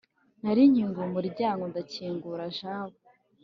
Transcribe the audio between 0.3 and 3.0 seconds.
nakinguye umuryango ndakingura jabo